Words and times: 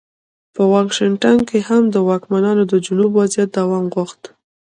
په 0.55 0.61
واشنګټن 0.71 1.37
کې 1.49 1.59
هم 1.67 1.83
واکمنانو 2.09 2.63
د 2.71 2.73
جنوب 2.85 3.11
وضعیت 3.19 3.49
دوام 3.57 3.85
غوښت. 3.93 4.21